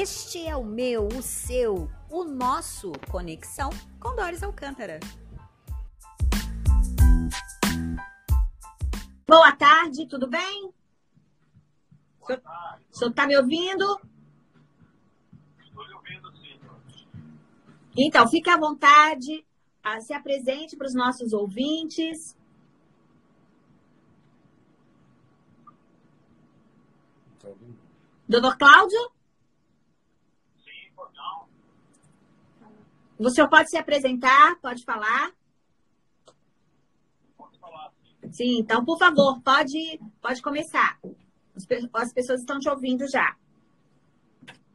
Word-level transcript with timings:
Este 0.00 0.46
é 0.46 0.54
o 0.54 0.64
meu, 0.64 1.08
o 1.08 1.20
seu, 1.20 1.90
o 2.08 2.22
nosso 2.22 2.92
Conexão 3.10 3.68
com 3.98 4.14
Doris 4.14 4.44
Alcântara. 4.44 5.00
Boa 9.26 9.56
tarde, 9.56 10.06
tudo 10.06 10.28
bem? 10.28 10.72
Boa 12.20 12.38
tarde. 12.38 12.84
O 12.92 12.96
senhor 12.96 13.10
está 13.10 13.26
me 13.26 13.36
ouvindo? 13.36 14.00
Estou 15.58 15.82
lhe 15.82 15.94
ouvindo, 15.94 16.32
sim. 16.36 16.60
Então, 17.96 18.28
fique 18.28 18.48
à 18.48 18.56
vontade, 18.56 19.44
ah, 19.82 20.00
se 20.00 20.12
apresente 20.12 20.76
para 20.76 20.86
os 20.86 20.94
nossos 20.94 21.32
ouvintes. 21.32 22.38
Doutor 28.28 28.56
Cláudio? 28.56 29.17
O 33.18 33.30
senhor 33.30 33.48
pode 33.48 33.68
se 33.68 33.76
apresentar, 33.76 34.56
pode 34.62 34.84
falar? 34.84 35.32
Pode 37.36 37.58
falar, 37.58 37.90
sim. 37.90 38.32
Sim, 38.32 38.60
então, 38.60 38.84
por 38.84 38.96
favor, 38.96 39.42
pode, 39.42 39.98
pode 40.22 40.40
começar. 40.40 40.98
As 41.94 42.12
pessoas 42.12 42.40
estão 42.40 42.60
te 42.60 42.68
ouvindo 42.68 43.04
já. 43.10 43.34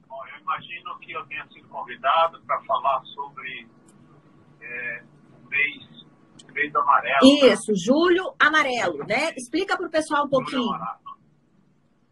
Bom, 0.07 0.27
eu 0.27 0.41
imagino 0.41 0.99
que 0.99 1.13
eu 1.13 1.25
tenha 1.27 1.47
sido 1.47 1.69
convidado 1.69 2.41
para 2.45 2.61
falar 2.63 3.01
sobre 3.05 3.65
é, 4.59 5.03
o 5.41 5.47
mês, 5.47 6.05
mês 6.51 6.75
amarelo. 6.75 7.19
Né? 7.21 7.47
Isso, 7.47 7.71
né? 7.71 7.77
julho 7.77 8.35
amarelo, 8.37 9.05
né? 9.07 9.33
Explica 9.37 9.77
para 9.77 9.87
o 9.87 9.91
pessoal 9.91 10.25
um 10.25 10.29
pouquinho. 10.29 10.75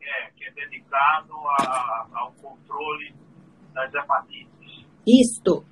É, 0.01 0.31
que 0.31 0.45
é 0.45 0.51
dedicado 0.53 1.33
a, 1.59 2.07
ao 2.13 2.31
controle 2.33 3.13
das 3.73 3.93
hepatites. 3.93 4.85
Isto. 5.05 5.65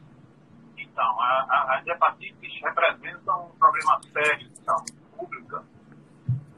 Então, 0.99 1.17
a, 1.21 1.45
a, 1.49 1.77
as 1.77 1.87
hepatites 1.87 2.61
representam 2.61 3.45
um 3.45 3.57
problema 3.57 4.01
sério 4.11 4.49
de 4.49 4.57
saúde 4.65 4.91
pública, 5.15 5.63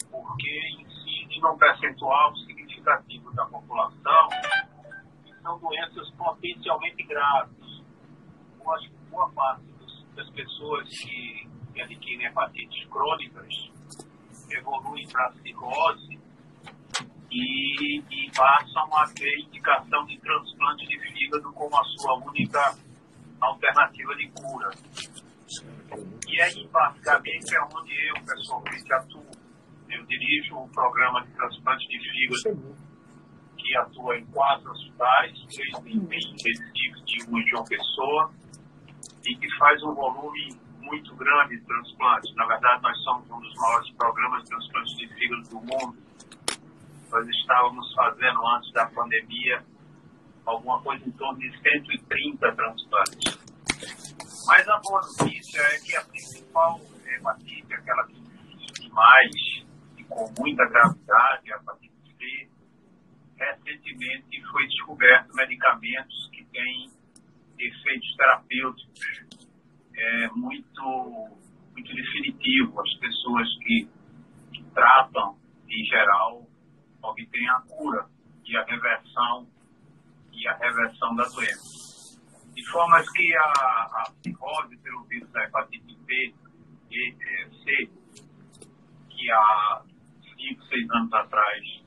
porque 0.09 0.59
incidem 0.79 1.39
num 1.41 1.55
percentual 1.59 2.35
significativo 2.37 3.31
da 3.35 3.45
população 3.45 4.29
e 5.27 5.41
são 5.43 5.59
doenças 5.59 6.09
potencialmente 6.17 7.03
graves. 7.03 7.83
Eu 8.59 8.71
acho 8.73 8.89
que 8.89 8.95
boa 9.11 9.29
parte 9.29 9.61
dos, 9.73 10.07
das 10.15 10.29
pessoas 10.31 10.89
que, 10.89 11.47
que 11.75 11.81
adquirem 11.83 12.25
hepatites 12.25 12.89
crônicas 12.89 13.71
evoluem 14.49 15.07
para 15.07 15.33
cirrose 15.33 16.19
e, 17.29 17.99
e 17.99 18.31
passam 18.35 18.97
a 18.97 19.05
ter 19.13 19.39
indicação 19.41 20.03
de 20.07 20.19
transplante 20.19 20.87
de 20.87 20.99
fígado 20.99 21.53
como 21.53 21.77
a 21.77 21.83
sua 21.83 22.15
única 22.15 22.90
alternativa 23.41 24.15
de 24.15 24.29
cura. 24.29 24.69
E 26.27 26.41
aí, 26.41 26.67
basicamente, 26.71 27.55
é 27.55 27.61
onde 27.61 27.93
eu 28.09 28.25
pessoalmente 28.25 28.93
atuo. 28.93 29.25
Eu 29.89 30.05
dirijo 30.05 30.55
um 30.57 30.69
programa 30.69 31.25
de 31.25 31.31
transplante 31.33 31.87
de 31.87 31.99
fígado 31.99 32.75
que 33.57 33.77
atua 33.77 34.17
em 34.17 34.25
quatro 34.27 34.71
hospitais, 34.71 35.39
três 35.53 35.85
em 35.85 35.99
Recife, 36.07 37.03
de 37.05 37.23
uma 37.27 37.39
em 37.39 37.47
João 37.47 37.63
Pessoa, 37.65 38.31
e 39.25 39.35
que 39.35 39.57
faz 39.57 39.83
um 39.83 39.93
volume 39.93 40.57
muito 40.79 41.15
grande 41.15 41.57
de 41.57 41.65
transplantes. 41.65 42.33
Na 42.35 42.45
verdade, 42.45 42.81
nós 42.81 42.97
somos 43.03 43.29
um 43.29 43.39
dos 43.39 43.53
maiores 43.55 43.91
programas 43.91 44.43
de 44.43 44.49
transplante 44.49 44.95
de 44.95 45.07
fígado 45.13 45.49
do 45.49 45.55
mundo. 45.57 45.97
Nós 47.11 47.27
estávamos 47.27 47.93
fazendo, 47.93 48.47
antes 48.55 48.71
da 48.71 48.85
pandemia, 48.87 49.63
alguma 50.45 50.81
coisa 50.81 51.07
em 51.07 51.11
torno 51.11 51.39
de 51.39 51.51
130 51.51 52.55
transplantes. 52.55 53.39
Mas 54.47 54.67
a 54.67 54.79
boa 54.79 55.01
notícia 55.01 55.61
é 55.61 55.79
que 55.79 55.95
a 55.95 56.03
principal 56.05 56.81
hepatite, 57.05 57.73
aquela 57.73 58.05
que 58.07 58.17
existe 58.53 58.89
mais 58.89 59.31
e 59.97 60.03
com 60.05 60.33
muita 60.39 60.67
gravidade, 60.67 61.53
a 61.53 61.57
hepatite 61.57 61.91
C, 62.17 62.49
recentemente 63.37 64.41
foi 64.51 64.67
descoberto 64.67 65.33
medicamentos 65.35 66.29
que 66.31 66.43
têm 66.45 66.89
efeitos 67.59 68.15
terapêuticos 68.15 69.21
é, 69.95 70.27
muito, 70.29 71.37
muito 71.71 71.95
definitivos. 71.95 72.79
As 72.79 72.99
pessoas 72.99 73.47
que, 73.59 73.89
que 74.53 74.63
tratam, 74.73 75.37
em 75.69 75.85
geral, 75.85 76.47
obtêm 77.01 77.49
a 77.49 77.61
cura 77.61 78.07
e 78.45 78.57
a 78.57 78.63
reversão 78.65 79.47
e 80.41 80.47
a 80.47 80.55
reversão 80.55 81.15
da 81.15 81.23
doença. 81.25 82.19
De 82.55 82.65
forma 82.71 82.99
que 83.13 83.35
a, 83.35 83.41
a 83.41 84.11
cirrose 84.23 84.75
pelo 84.77 85.03
vírus 85.03 85.29
da 85.31 85.43
hepatite 85.43 85.95
B 86.03 86.33
e 86.89 87.15
C, 87.63 87.91
que 89.07 89.31
há 89.31 89.81
5, 90.19 90.63
6 90.65 90.89
anos 90.91 91.13
atrás 91.13 91.83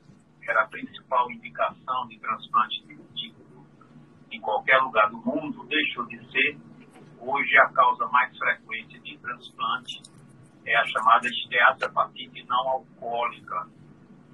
era 0.47 0.63
a 0.63 0.67
principal 0.67 1.29
indicação 1.31 2.07
de 2.07 2.17
transplante 2.19 2.81
de 2.87 2.95
fígado 2.95 3.67
em 4.31 4.39
qualquer 4.39 4.77
lugar 4.77 5.09
do 5.09 5.17
mundo, 5.17 5.65
deixou 5.67 6.05
de 6.05 6.17
ser. 6.31 6.57
Hoje 7.19 7.57
a 7.57 7.69
causa 7.69 8.07
mais 8.07 8.37
frequente 8.37 8.99
de 8.99 9.17
transplante 9.17 10.01
é 10.65 10.77
a 10.77 10.85
chamada 10.85 11.27
esteatohepatite 11.27 12.45
não 12.45 12.69
alcoólica, 12.69 13.67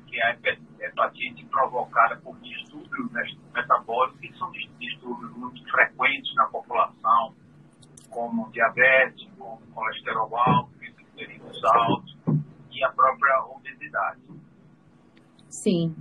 que 0.07 0.21
é 0.21 0.27
a 0.27 0.85
hepatite 0.85 1.45
provocada 1.45 2.17
por 2.17 2.37
distúrbios 2.39 3.11
metabólicos, 3.53 4.19
que 4.19 4.37
são 4.37 4.51
distúrbios 4.79 5.31
muito 5.37 5.63
frequentes 5.69 6.33
na 6.35 6.45
população, 6.45 7.33
como 8.09 8.49
diabetes, 8.51 9.27
como 9.37 9.61
colesterol 9.73 10.37
alto, 10.37 10.71
triglicéridos 10.77 11.63
altos 11.63 12.17
e 12.71 12.83
a 12.83 12.89
própria 12.89 13.45
obesidade. 13.45 14.21
Sim. 15.49 15.95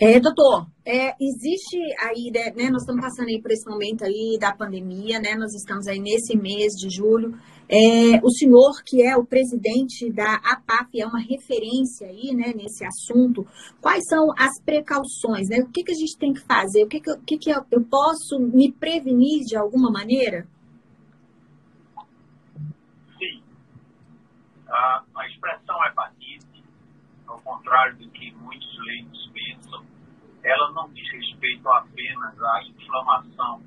É, 0.00 0.20
doutor, 0.20 0.66
é, 0.86 1.16
existe 1.20 1.76
aí, 2.00 2.30
né, 2.32 2.52
né, 2.54 2.70
nós 2.70 2.82
estamos 2.82 3.02
passando 3.02 3.26
aí 3.26 3.42
por 3.42 3.50
esse 3.50 3.68
momento 3.68 4.04
aí 4.04 4.38
da 4.38 4.54
pandemia, 4.54 5.18
né, 5.18 5.34
nós 5.34 5.52
estamos 5.52 5.88
aí 5.88 5.98
nesse 5.98 6.36
mês 6.38 6.74
de 6.74 6.88
julho, 6.88 7.36
é, 7.68 8.22
o 8.22 8.30
senhor, 8.30 8.70
que 8.86 9.02
é 9.02 9.16
o 9.16 9.26
presidente 9.26 10.08
da 10.12 10.36
APAF, 10.36 10.88
é 11.00 11.04
uma 11.04 11.18
referência 11.18 12.06
aí, 12.06 12.32
né, 12.32 12.52
nesse 12.54 12.86
assunto, 12.86 13.44
quais 13.80 14.04
são 14.08 14.30
as 14.38 14.62
precauções, 14.64 15.48
né, 15.48 15.58
o 15.58 15.68
que, 15.72 15.82
que 15.82 15.90
a 15.90 15.98
gente 15.98 16.16
tem 16.16 16.32
que 16.32 16.46
fazer, 16.46 16.84
o 16.84 16.88
que, 16.88 17.00
que, 17.00 17.10
o 17.10 17.20
que, 17.20 17.36
que 17.36 17.50
eu, 17.50 17.66
eu 17.72 17.84
posso 17.84 18.38
me 18.38 18.70
prevenir 18.70 19.42
de 19.44 19.56
alguma 19.56 19.90
maneira? 19.90 20.46
Sim, 23.18 23.42
a, 24.68 25.02
a 25.16 25.26
expressão 25.26 25.76
hepatite, 25.90 26.62
ao 27.26 27.40
contrário 27.40 27.96
do 27.96 28.08
que 28.10 28.32
muitos 28.36 28.78
leigos 28.86 29.26
ela 30.46 30.70
não 30.72 30.88
diz 30.92 31.10
respeito 31.10 31.68
apenas 31.68 32.40
à 32.40 32.62
inflamação 32.62 33.60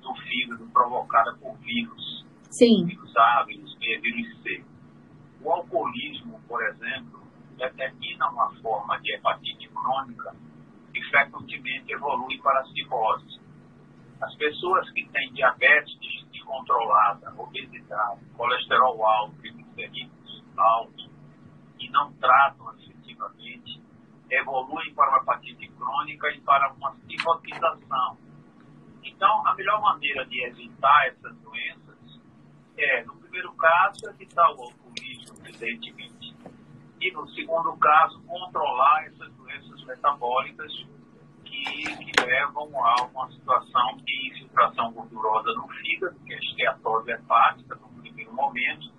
do 0.00 0.14
fígado 0.14 0.64
provocada 0.68 1.34
por 1.36 1.56
vírus. 1.58 2.24
Sim. 2.48 2.86
Vírus 2.86 3.16
A, 3.16 3.42
vírus 3.44 3.76
B, 3.76 3.98
vírus 3.98 4.42
C. 4.42 4.64
O 5.42 5.50
alcoolismo, 5.50 6.40
por 6.46 6.62
exemplo, 6.62 7.20
determina 7.56 8.30
uma 8.30 8.54
forma 8.60 9.00
de 9.00 9.14
hepatite 9.14 9.68
crônica 9.68 10.32
que 10.94 11.02
frequentemente 11.10 11.92
evolui 11.92 12.38
para 12.38 12.60
a 12.60 12.64
cirrose. 12.66 13.40
As 14.20 14.34
pessoas 14.36 14.88
que 14.92 15.08
têm 15.08 15.32
diabetes 15.32 15.98
descontrolada, 16.30 17.34
obesidade, 17.36 18.24
colesterol 18.36 19.04
alto, 19.04 19.36
triglicerídeos 19.38 20.44
altos 20.56 21.10
e 21.80 21.90
não 21.90 22.12
tratam 22.14 22.72
efetivamente 22.78 23.82
evoluem 24.30 24.94
para 24.94 25.10
uma 25.10 25.18
hepatite 25.18 25.68
crônica 25.72 26.28
e 26.30 26.40
para 26.40 26.72
uma 26.72 26.94
cirrotização. 27.08 28.16
Então, 29.02 29.46
a 29.46 29.54
melhor 29.54 29.80
maneira 29.80 30.24
de 30.26 30.44
evitar 30.44 31.06
essas 31.08 31.36
doenças 31.38 32.20
é, 32.76 33.04
no 33.04 33.14
primeiro 33.16 33.52
caso, 33.54 34.08
evitar 34.10 34.48
o 34.52 34.62
alcoolismo, 34.62 35.36
evidentemente. 35.44 36.34
E, 37.00 37.12
no 37.12 37.28
segundo 37.30 37.76
caso, 37.76 38.22
controlar 38.22 39.06
essas 39.06 39.32
doenças 39.34 39.84
metabólicas 39.84 40.72
que, 41.44 41.96
que 41.96 42.24
levam 42.24 42.70
a 42.84 43.04
uma 43.04 43.30
situação 43.32 43.96
de 44.04 44.28
infiltração 44.28 44.92
gordurosa 44.92 45.52
no 45.54 45.68
fígado, 45.68 46.18
que 46.20 46.32
é 46.32 46.36
a 46.36 46.40
esteatose 46.40 47.10
hepática, 47.10 47.74
no 47.76 47.88
primeiro 48.00 48.32
momento, 48.32 48.92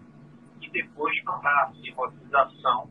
e 0.61 0.69
depois 0.69 1.23
para 1.23 1.63
a 1.63 1.73
cirrotização 1.81 2.89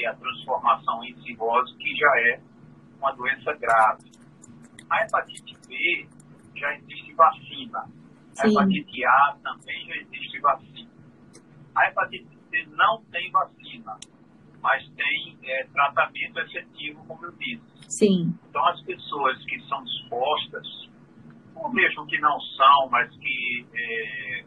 que 0.00 0.06
é 0.06 0.08
a 0.08 0.14
transformação 0.14 1.04
em 1.04 1.14
cirrose, 1.20 1.76
que 1.76 1.94
já 1.94 2.10
é 2.20 2.40
uma 2.98 3.12
doença 3.12 3.52
grave. 3.52 4.10
A 4.88 5.04
hepatite 5.04 5.54
B 5.68 6.08
já 6.56 6.74
existe 6.76 7.12
vacina. 7.12 7.80
A 8.38 8.42
Sim. 8.42 8.50
hepatite 8.50 9.04
A 9.04 9.36
também 9.42 9.86
já 9.86 9.96
existe 9.96 10.40
vacina. 10.40 10.90
A 11.76 11.88
hepatite 11.88 12.38
C 12.48 12.66
não 12.70 13.02
tem 13.12 13.30
vacina. 13.30 13.98
mas 14.62 14.86
tem 14.90 15.38
é, 15.42 15.64
tratamento 15.72 16.38
efetivo, 16.40 17.02
como 17.06 17.24
eu 17.24 17.32
disse. 17.32 17.64
Sim. 17.88 18.34
Então, 18.48 18.66
as 18.68 18.82
pessoas 18.82 19.42
que 19.46 19.58
são 19.68 19.82
dispostas, 19.84 20.66
ou 21.54 21.72
mesmo 21.72 22.06
que 22.06 22.18
não 22.20 22.38
são, 22.40 22.90
mas 22.90 23.10
que 23.16 23.66
é, 23.74 24.44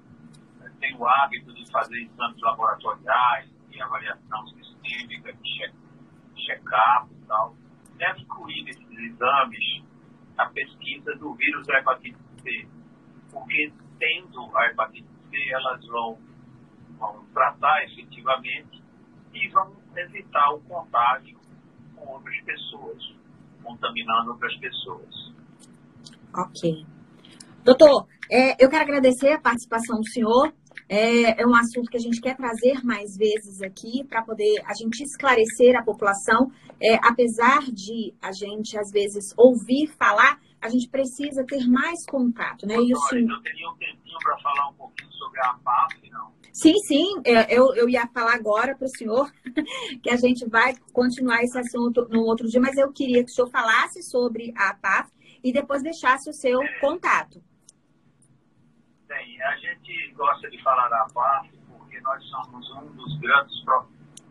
têm 0.79 0.95
o 0.95 1.07
hábito 1.07 1.51
de 1.53 1.71
fazer 1.71 1.97
exames 1.97 2.39
laboratoriais, 2.41 3.49
de 3.69 3.81
avaliação 4.93 5.33
sistêmica, 5.33 5.33
de 5.33 6.43
check-up 6.45 7.13
e 7.13 7.27
tal, 7.27 7.55
deve 7.97 8.21
incluir 8.21 8.63
nesses 8.63 8.89
exames 8.89 9.83
a 10.37 10.45
pesquisa 10.47 11.15
do 11.19 11.33
vírus 11.35 11.65
da 11.67 11.79
hepatite 11.79 12.17
C, 12.41 12.67
porque 13.31 13.71
tendo 13.99 14.57
a 14.57 14.65
hepatite 14.67 15.07
C, 15.29 15.37
elas 15.51 15.85
vão, 15.87 16.17
vão 16.97 17.25
tratar 17.33 17.83
efetivamente 17.85 18.81
e 19.33 19.49
vão 19.49 19.75
evitar 19.95 20.53
o 20.53 20.61
contágio 20.61 21.39
com 21.95 22.07
outras 22.07 22.39
pessoas, 22.43 23.15
contaminando 23.63 24.31
outras 24.31 24.55
pessoas. 24.57 25.33
Ok. 26.35 26.85
Doutor, 27.63 28.07
é, 28.29 28.63
eu 28.63 28.69
quero 28.69 28.83
agradecer 28.83 29.31
a 29.31 29.39
participação 29.39 29.97
do 29.97 30.09
senhor. 30.09 30.53
É, 30.95 31.41
é, 31.41 31.47
um 31.47 31.55
assunto 31.55 31.89
que 31.89 31.97
a 31.97 31.99
gente 31.99 32.21
quer 32.21 32.37
trazer 32.37 32.83
mais 32.83 33.17
vezes 33.17 33.63
aqui 33.63 34.03
para 34.03 34.21
poder 34.21 34.61
a 34.63 34.75
gente 34.75 35.01
esclarecer 35.01 35.75
a 35.75 35.83
população. 35.83 36.51
É, 36.79 36.99
apesar 37.03 37.61
de 37.71 38.13
a 38.21 38.31
gente, 38.31 38.77
às 38.77 38.91
vezes, 38.91 39.33
ouvir 39.35 39.87
falar, 39.97 40.39
a 40.61 40.69
gente 40.69 40.87
precisa 40.87 41.43
ter 41.47 41.67
mais 41.67 42.05
contato, 42.05 42.67
né? 42.67 42.75
Isso... 42.75 43.15
Eu 43.15 43.41
teria 43.41 43.69
um 43.71 43.75
tempinho 43.75 44.19
para 44.23 44.37
falar 44.37 44.69
um 44.69 44.73
pouquinho 44.73 45.11
sobre 45.13 45.39
a 45.39 45.49
APAF, 45.49 46.11
não? 46.11 46.31
Sim, 46.53 46.77
sim, 46.87 47.21
é, 47.25 47.51
eu, 47.51 47.73
eu 47.73 47.89
ia 47.89 48.07
falar 48.13 48.35
agora 48.35 48.75
para 48.77 48.85
o 48.85 48.95
senhor 48.95 49.31
que 50.03 50.11
a 50.11 50.15
gente 50.15 50.47
vai 50.47 50.75
continuar 50.93 51.41
esse 51.41 51.57
assunto 51.57 52.07
no 52.11 52.21
outro 52.21 52.47
dia, 52.47 52.61
mas 52.61 52.77
eu 52.77 52.93
queria 52.93 53.23
que 53.23 53.31
o 53.31 53.33
senhor 53.33 53.49
falasse 53.49 54.03
sobre 54.03 54.53
a 54.55 54.69
APAF 54.69 55.09
e 55.43 55.51
depois 55.51 55.81
deixasse 55.81 56.29
o 56.29 56.33
seu 56.33 56.61
é. 56.61 56.79
contato. 56.79 57.41
Bem, 59.13 59.39
a 59.43 59.55
gente 59.57 60.11
gosta 60.15 60.49
de 60.49 60.59
falar 60.63 60.89
da 60.89 61.03
APAF 61.03 61.47
porque 61.67 62.01
nós 62.01 62.19
somos 62.29 62.67
um 62.71 62.95
dos 62.95 63.19
grandes, 63.19 63.53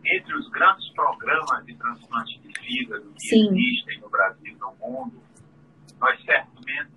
entre 0.03 0.35
os 0.35 0.49
grandes 0.49 0.93
programas 0.93 1.65
de 1.65 1.73
transplante 1.77 2.37
de 2.41 2.51
fígado 2.59 3.13
que 3.13 3.27
Sim. 3.29 3.47
existem 3.47 4.01
no 4.01 4.09
Brasil 4.09 4.53
e 4.53 4.59
no 4.59 4.75
mundo 4.75 5.23
nós 6.01 6.21
certamente 6.25 6.91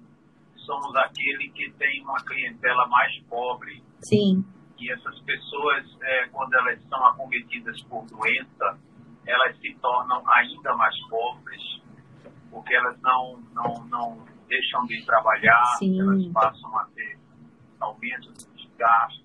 somos 0.56 0.96
aquele 0.96 1.48
que 1.50 1.70
tem 1.78 2.02
uma 2.02 2.18
clientela 2.24 2.88
mais 2.88 3.22
pobre. 3.28 3.80
Sim. 4.00 4.44
E 4.80 4.92
essas 4.92 5.20
pessoas, 5.20 5.86
é, 6.02 6.28
quando 6.30 6.54
elas 6.54 6.82
são 6.88 7.06
acometidas 7.06 7.80
por 7.84 8.04
doença, 8.06 8.80
elas 9.24 9.56
se 9.60 9.72
tornam 9.80 10.24
ainda 10.34 10.74
mais 10.74 11.08
pobres, 11.08 11.62
porque 12.50 12.74
elas 12.74 13.00
não, 13.00 13.40
não, 13.54 13.86
não 13.86 14.26
deixam 14.48 14.84
de 14.86 15.06
trabalhar, 15.06 15.64
Sim. 15.78 16.00
elas 16.00 16.26
passam 16.32 16.76
a 16.78 16.84
ter 16.86 17.25
aumento 17.80 18.32
dos 18.32 18.70
gastos. 18.76 19.24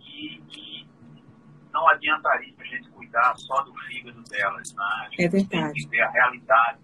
E, 0.00 0.42
e 0.50 0.88
não 1.72 1.88
adiantaria 1.90 2.54
a 2.58 2.64
gente 2.64 2.88
cuidar 2.90 3.36
só 3.36 3.62
do 3.62 3.74
fígado 3.80 4.22
delas, 4.24 4.72
né? 4.74 4.84
A 4.84 5.08
gente 5.10 5.24
é 5.24 5.28
verdade. 5.28 5.48
tem 5.48 5.72
que 5.72 5.88
ver 5.88 6.00
a 6.00 6.10
realidade 6.10 6.80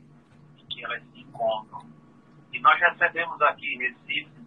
em 0.58 0.66
que 0.66 0.84
elas 0.84 1.02
encontram. 1.14 1.80
E 2.52 2.60
nós 2.60 2.78
recebemos 2.78 3.40
aqui 3.40 3.74
em 3.74 3.78
Recife 3.78 4.42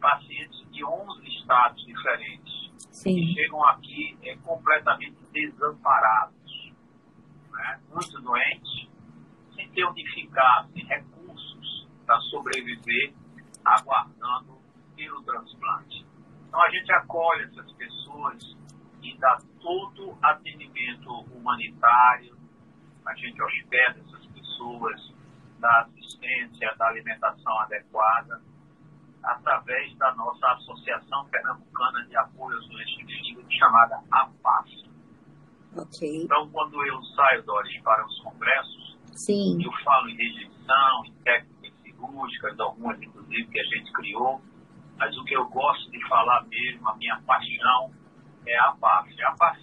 pacientes 0.00 0.70
de 0.70 0.84
11 0.84 1.26
estados 1.28 1.84
diferentes. 1.84 2.70
Sim. 2.90 3.14
Que 3.14 3.34
chegam 3.34 3.64
aqui 3.64 4.16
é, 4.22 4.36
completamente 4.36 5.16
desamparados, 5.32 6.72
né? 7.50 7.80
muito 7.92 8.20
doentes, 8.22 8.88
sem 9.54 9.68
ter 9.70 9.84
onde 9.84 10.06
ficar, 10.12 10.68
sem 10.72 10.84
recursos 10.84 11.88
para 12.06 12.18
sobreviver, 12.20 13.12
aguardando 13.64 14.55
pelo 14.96 15.22
transplante. 15.22 16.06
Então 16.48 16.60
a 16.60 16.70
gente 16.70 16.92
acolhe 16.92 17.44
essas 17.44 17.72
pessoas 17.72 18.56
e 19.02 19.16
dá 19.18 19.38
todo 19.60 20.16
atendimento 20.22 21.12
humanitário, 21.32 22.36
a 23.04 23.14
gente 23.14 23.40
hospeda 23.40 24.00
essas 24.00 24.26
pessoas, 24.26 25.14
da 25.58 25.80
assistência, 25.82 26.74
da 26.76 26.88
alimentação 26.88 27.60
adequada, 27.60 28.40
através 29.22 29.96
da 29.96 30.14
nossa 30.14 30.46
Associação 30.52 31.26
Pernambucana 31.26 32.04
de 32.06 32.16
Apoio 32.16 32.56
aos 32.56 32.68
Doentes 32.68 32.96
de 32.96 33.06
Fígado, 33.06 33.48
chamada 33.50 34.02
APAF. 34.10 34.86
Okay. 35.76 36.24
Então, 36.24 36.48
quando 36.50 36.84
eu 36.86 37.02
saio, 37.02 37.42
Doris, 37.42 37.82
para 37.82 38.06
os 38.06 38.18
congressos, 38.20 38.98
Sim. 39.12 39.62
eu 39.62 39.72
falo 39.84 40.08
em 40.08 40.16
rejeição, 40.16 41.04
em 41.04 41.12
técnicas 41.22 41.82
cirúrgicas, 41.82 42.60
algumas, 42.60 43.02
inclusive, 43.02 43.46
que 43.48 43.60
a 43.60 43.64
mas 44.96 45.16
o 45.16 45.24
que 45.24 45.34
eu 45.34 45.46
gosto 45.48 45.90
de 45.90 46.08
falar 46.08 46.44
mesmo, 46.46 46.88
a 46.88 46.96
minha 46.96 47.20
paixão, 47.26 47.92
é 48.46 48.58
a 48.58 48.70
APAF. 48.70 49.22
A 49.22 49.32
APAF 49.32 49.60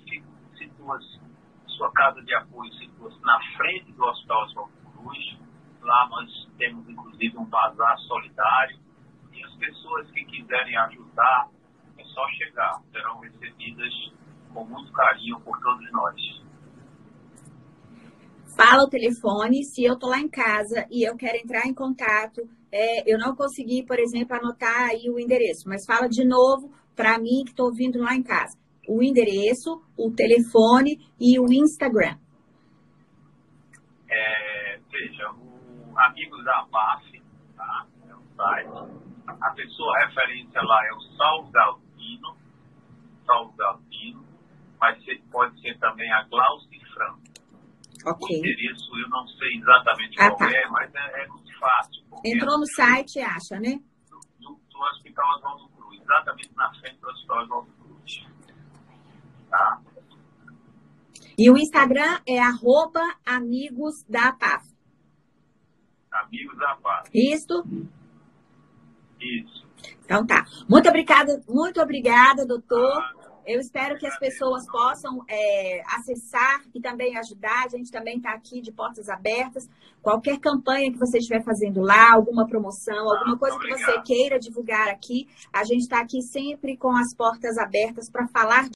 situa-se, 0.57 1.21
sua 1.67 1.91
casa 1.91 2.21
de 2.21 2.33
apoio 2.35 2.71
situa-se 2.73 3.19
na 3.21 3.39
frente 3.57 3.91
do 3.93 4.03
Hospital 4.03 4.43
Oswaldo 4.43 4.73
Cruz, 4.91 5.43
Lá 5.83 6.07
nós 6.09 6.49
temos 6.57 6.87
inclusive 6.87 7.37
um 7.37 7.45
bazar 7.45 7.97
solidário 7.99 8.79
e 9.33 9.43
as 9.43 9.53
pessoas 9.55 10.09
que 10.11 10.23
quiserem 10.25 10.77
ajudar 10.77 11.49
é 11.97 12.03
só 12.05 12.25
chegar, 12.29 12.79
serão 12.91 13.19
recebidas 13.19 13.93
com 14.53 14.63
muito 14.65 14.91
carinho 14.93 15.41
por 15.41 15.59
todos 15.59 15.91
nós. 15.91 16.43
Fala 18.55 18.83
o 18.83 18.89
telefone, 18.89 19.63
se 19.63 19.83
eu 19.83 19.97
tô 19.97 20.07
lá 20.07 20.19
em 20.19 20.29
casa 20.29 20.85
e 20.91 21.07
eu 21.07 21.15
quero 21.15 21.37
entrar 21.37 21.65
em 21.65 21.73
contato, 21.73 22.41
é, 22.71 23.11
eu 23.11 23.17
não 23.17 23.35
consegui, 23.35 23.85
por 23.85 23.99
exemplo, 23.99 24.35
anotar 24.35 24.89
aí 24.89 25.09
o 25.09 25.19
endereço, 25.19 25.67
mas 25.67 25.85
fala 25.85 26.07
de 26.07 26.23
novo 26.23 26.71
para 26.95 27.17
mim 27.17 27.43
que 27.43 27.51
estou 27.51 27.73
vindo 27.73 27.99
lá 27.99 28.15
em 28.15 28.23
casa. 28.23 28.57
O 28.87 29.01
endereço, 29.01 29.81
o 29.97 30.11
telefone 30.11 30.97
e 31.19 31.39
o 31.39 31.51
Instagram. 31.51 32.17
É, 34.09 34.79
veja, 34.91 35.33
Amigos 35.95 36.43
da 36.43 36.65
PAF, 36.71 37.21
tá? 37.55 37.85
É 38.09 38.15
o 38.15 38.21
site. 38.35 39.03
A 39.27 39.51
pessoa 39.51 39.99
referência 40.07 40.61
lá 40.61 40.85
é 40.87 40.93
o 40.93 40.99
Saulo 41.15 41.51
Galdino, 41.51 42.35
Saulo 43.25 43.53
Galdino, 43.53 44.25
mas 44.79 44.97
pode 45.31 45.61
ser 45.61 45.77
também 45.79 46.11
a 46.11 46.23
Glauci 46.23 46.79
Franco. 46.93 47.32
Ok. 48.05 48.27
O 48.27 48.39
endereço 48.39 48.91
eu 48.97 49.09
não 49.09 49.27
sei 49.27 49.57
exatamente 49.57 50.19
ah, 50.19 50.27
qual 50.29 50.37
tá. 50.37 50.51
é, 50.51 50.67
mas 50.69 50.95
é, 50.95 51.23
é 51.23 51.27
muito 51.27 51.59
fácil. 51.59 52.03
Entrou 52.25 52.59
no 52.59 52.65
site 52.65 53.19
e 53.19 53.21
acha, 53.21 53.59
né? 53.59 53.79
Do, 54.09 54.19
do, 54.39 54.59
do 54.69 54.79
Hospital 54.91 55.25
Oswaldo 55.37 55.69
Cruz, 55.69 56.01
exatamente 56.01 56.51
na 56.55 56.73
frente 56.75 56.99
do 56.99 57.09
Hospital 57.09 57.43
Oswaldo 57.43 57.71
Cruz. 57.73 58.27
Tá? 59.49 59.81
E 61.37 61.49
o 61.49 61.57
Instagram 61.57 62.19
é 62.27 62.39
arroba 62.39 63.01
amigos 63.25 64.03
da 64.07 64.33
PAF. 64.33 64.71
Amigos 66.11 66.57
da 66.57 66.75
Paz. 66.75 67.09
Isso? 67.13 67.63
Isso. 69.19 69.67
Então 70.05 70.25
tá. 70.25 70.45
Muito 70.69 70.87
obrigada, 70.87 71.41
muito 71.47 71.81
obrigada, 71.81 72.45
doutor. 72.45 73.01
Eu 73.45 73.59
espero 73.59 73.97
que 73.97 74.07
as 74.07 74.17
pessoas 74.17 74.65
possam 74.65 75.19
é, 75.27 75.81
acessar 75.97 76.61
e 76.73 76.79
também 76.79 77.17
ajudar. 77.17 77.65
A 77.65 77.67
gente 77.67 77.91
também 77.91 78.17
está 78.17 78.31
aqui 78.31 78.61
de 78.61 78.71
portas 78.71 79.09
abertas. 79.09 79.69
Qualquer 80.01 80.39
campanha 80.39 80.91
que 80.91 80.97
você 80.97 81.17
estiver 81.17 81.43
fazendo 81.43 81.81
lá, 81.81 82.13
alguma 82.13 82.47
promoção, 82.47 83.09
alguma 83.09 83.37
coisa 83.37 83.59
que 83.59 83.67
você 83.67 84.01
queira 84.01 84.39
divulgar 84.39 84.87
aqui, 84.87 85.27
a 85.51 85.65
gente 85.65 85.81
está 85.81 85.99
aqui 85.99 86.21
sempre 86.21 86.77
com 86.77 86.95
as 86.95 87.13
portas 87.13 87.57
abertas 87.57 88.09
para 88.09 88.27
falar. 88.27 88.69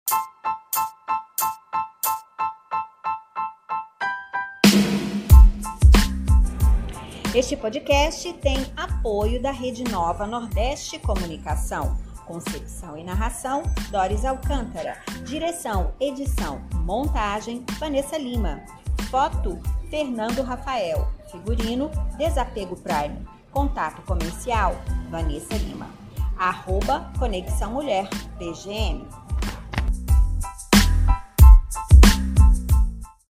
Este 7.33 7.55
podcast 7.55 8.33
tem 8.33 8.57
apoio 8.75 9.41
da 9.41 9.51
Rede 9.51 9.83
Nova 9.85 10.25
Nordeste 10.25 10.99
Comunicação. 10.99 12.06
Concepção 12.27 12.97
e 12.97 13.03
narração, 13.03 13.63
Doris 13.89 14.25
Alcântara. 14.25 15.01
Direção, 15.25 15.93
edição, 15.97 16.61
montagem, 16.73 17.63
Vanessa 17.79 18.17
Lima. 18.17 18.61
Foto, 19.09 19.57
Fernando 19.89 20.41
Rafael. 20.41 21.07
Figurino, 21.31 21.89
Desapego 22.17 22.75
Prime. 22.75 23.25
Contato 23.51 24.01
comercial, 24.01 24.75
Vanessa 25.09 25.55
Lima. 25.55 25.87
Arroba 26.37 27.11
Conexão 27.17 27.71
Mulher, 27.71 28.09
PGM. 28.37 29.07